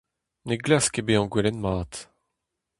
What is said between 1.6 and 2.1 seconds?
mat.